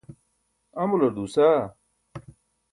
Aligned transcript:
amular 0.81 1.11
duusaa 1.15 1.61